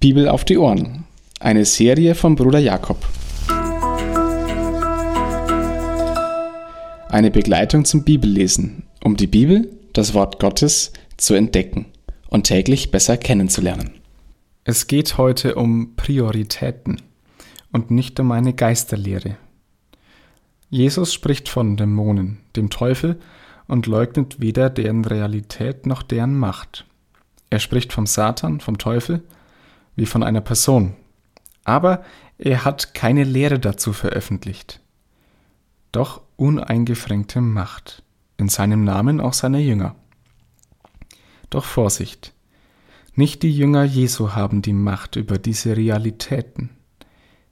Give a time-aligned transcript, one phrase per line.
[0.00, 1.04] Bibel auf die Ohren.
[1.40, 3.06] Eine Serie von Bruder Jakob.
[7.10, 11.84] Eine Begleitung zum Bibellesen, um die Bibel, das Wort Gottes, zu entdecken
[12.30, 13.90] und täglich besser kennenzulernen.
[14.64, 17.02] Es geht heute um Prioritäten
[17.70, 19.36] und nicht um eine Geisterlehre.
[20.70, 23.20] Jesus spricht von Dämonen, dem Teufel,
[23.68, 26.86] und leugnet weder deren Realität noch deren Macht.
[27.50, 29.22] Er spricht vom Satan, vom Teufel,
[30.00, 30.94] wie von einer Person.
[31.62, 32.02] Aber
[32.38, 34.80] er hat keine Lehre dazu veröffentlicht.
[35.92, 38.02] Doch uneingeschränkte Macht,
[38.38, 39.94] in seinem Namen auch seiner Jünger.
[41.50, 42.32] Doch Vorsicht,
[43.14, 46.70] nicht die Jünger Jesu haben die Macht über diese Realitäten.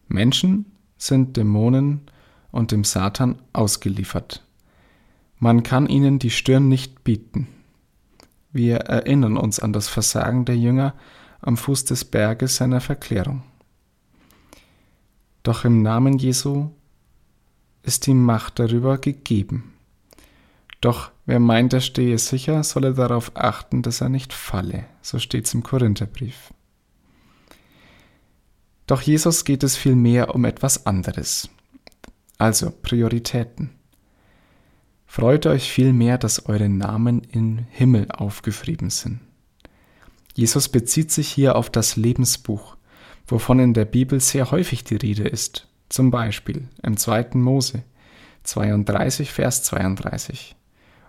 [0.07, 2.11] Menschen sind Dämonen
[2.51, 4.43] und dem Satan ausgeliefert.
[5.39, 7.47] Man kann ihnen die Stirn nicht bieten.
[8.53, 10.95] Wir erinnern uns an das Versagen der Jünger
[11.41, 13.43] am Fuß des Berges seiner Verklärung.
[15.43, 16.71] Doch im Namen Jesu
[17.83, 19.73] ist die Macht darüber gegeben.
[20.81, 24.85] Doch wer meint, er stehe sicher, solle darauf achten, dass er nicht falle.
[25.03, 26.53] So steht's im Korintherbrief.
[28.87, 31.51] Doch Jesus geht es vielmehr um etwas anderes.
[32.39, 33.71] Also Prioritäten.
[35.07, 39.21] Freut euch vielmehr, dass eure Namen im Himmel aufgeschrieben sind.
[40.39, 42.77] Jesus bezieht sich hier auf das Lebensbuch,
[43.27, 47.31] wovon in der Bibel sehr häufig die Rede ist, zum Beispiel im 2.
[47.35, 47.83] Mose
[48.45, 50.55] 32, Vers 32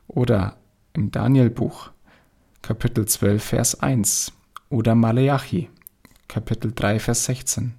[0.08, 0.58] oder
[0.94, 1.92] im Danielbuch
[2.64, 4.32] Kapitel 12, Vers 1
[4.72, 5.70] oder Maleachi
[6.28, 7.76] Kapitel 3, Vers 16,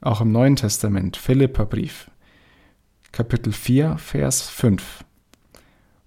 [0.00, 2.10] auch im Neuen Testament Philipperbrief
[3.12, 5.04] Kapitel 4, Vers 5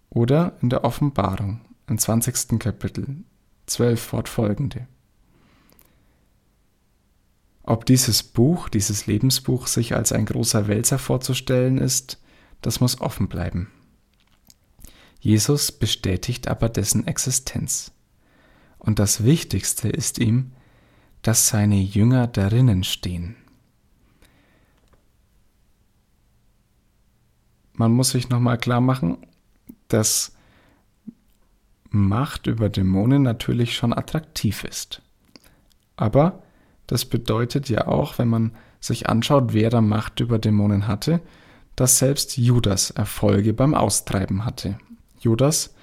[0.10, 2.58] oder in der Offenbarung im 20.
[2.58, 3.24] Kapitel
[3.66, 4.88] zwölf fortfolgende.
[7.64, 12.22] Ob dieses Buch, dieses Lebensbuch sich als ein großer Wälzer vorzustellen ist,
[12.62, 13.72] das muss offen bleiben.
[15.20, 17.94] Jesus bestätigt aber dessen Existenz.
[18.78, 20.52] Und das Wichtigste ist ihm,
[21.22, 23.38] dass seine Jünger darinnen stehen.
[27.72, 29.26] Man muss sich nochmal klar machen,
[29.88, 30.34] dass
[31.96, 35.04] Macht über Dämonen natürlich schon attraktiv ist.
[35.96, 36.42] Aber
[36.88, 41.22] das bedeutet ja auch, wenn man sich anschaut, wer da Macht über Dämonen hatte,
[41.76, 44.80] dass selbst Judas Erfolge beim Austreiben hatte.
[45.20, 45.76] Judas,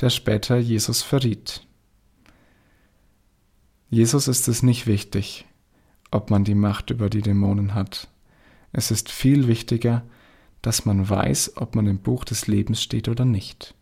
[0.00, 1.66] der später Jesus verriet.
[3.90, 5.44] Jesus ist es nicht wichtig,
[6.10, 8.08] ob man die Macht über die Dämonen hat.
[8.72, 10.04] Es ist viel wichtiger,
[10.62, 13.74] dass man weiß, ob man im Buch des Lebens steht oder nicht.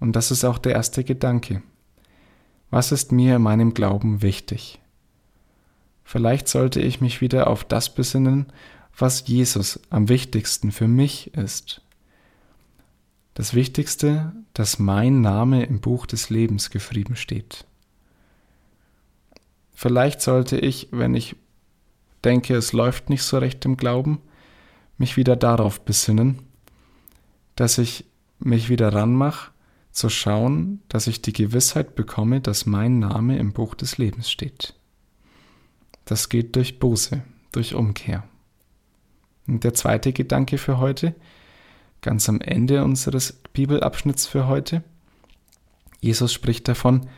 [0.00, 1.62] Und das ist auch der erste Gedanke.
[2.70, 4.80] Was ist mir in meinem Glauben wichtig?
[6.04, 8.46] Vielleicht sollte ich mich wieder auf das besinnen,
[8.96, 11.82] was Jesus am wichtigsten für mich ist.
[13.34, 17.64] Das Wichtigste, dass mein Name im Buch des Lebens geschrieben steht.
[19.74, 21.36] Vielleicht sollte ich, wenn ich
[22.24, 24.20] denke, es läuft nicht so recht im Glauben,
[24.96, 26.40] mich wieder darauf besinnen,
[27.54, 28.04] dass ich
[28.40, 29.52] mich wieder ranmache
[29.92, 34.74] zu schauen, dass ich die Gewissheit bekomme, dass mein Name im Buch des Lebens steht.
[36.04, 37.22] Das geht durch Buße,
[37.52, 38.24] durch Umkehr.
[39.46, 41.14] Und der zweite Gedanke für heute,
[42.00, 44.82] ganz am Ende unseres Bibelabschnitts für heute,
[46.00, 47.08] Jesus spricht davon,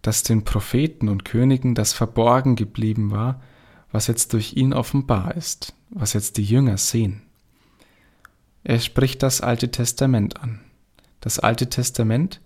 [0.00, 3.42] dass den Propheten und Königen das verborgen geblieben war,
[3.90, 7.22] was jetzt durch ihn offenbar ist, was jetzt die Jünger sehen.
[8.64, 10.60] Er spricht das Alte Testament an
[11.22, 12.42] das Alte Testament,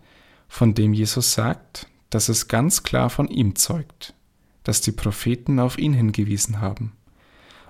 [0.46, 4.14] von dem Jesus sagt, dass es ganz klar von ihm zeugt,
[4.62, 6.92] dass die Propheten auf ihn hingewiesen haben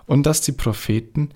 [0.05, 1.31] und dass die Propheten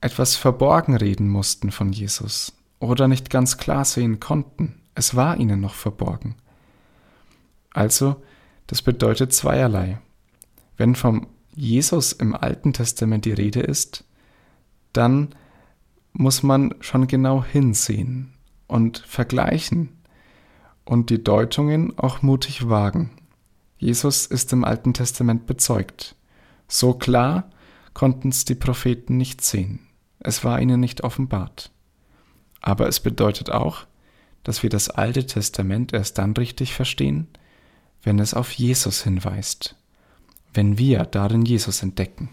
[0.00, 4.80] etwas verborgen reden mussten von Jesus oder nicht ganz klar sehen konnten.
[4.94, 6.36] Es war ihnen noch verborgen.
[7.70, 8.22] Also,
[8.66, 9.98] das bedeutet zweierlei.
[10.76, 14.04] Wenn vom Jesus im Alten Testament die Rede ist,
[14.92, 15.34] dann
[16.12, 18.32] muss man schon genau hinsehen
[18.66, 19.90] und vergleichen
[20.84, 23.10] und die Deutungen auch mutig wagen.
[23.78, 26.14] Jesus ist im Alten Testament bezeugt.
[26.68, 27.50] So klar
[27.94, 29.80] konnten es die Propheten nicht sehen.
[30.20, 31.70] Es war ihnen nicht offenbart.
[32.60, 33.86] Aber es bedeutet auch,
[34.44, 37.28] dass wir das Alte Testament erst dann richtig verstehen,
[38.02, 39.76] wenn es auf Jesus hinweist,
[40.54, 42.28] wenn wir darin Jesus entdecken.